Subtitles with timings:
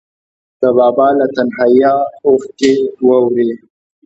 [0.61, 1.95] د بابا له تنهاییه
[2.27, 2.73] اوښکې
[3.07, 3.51] ووري